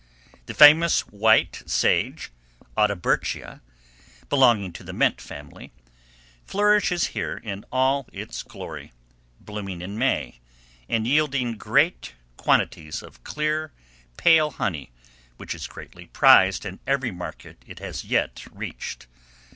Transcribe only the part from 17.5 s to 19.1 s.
it has yet reached.